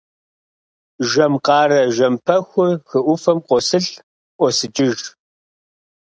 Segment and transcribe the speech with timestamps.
[1.09, 3.91] Жэм къарэ жэм пэхур хы ӏуфэм къосылӏ,
[4.37, 4.97] ӏуосыкӏыж.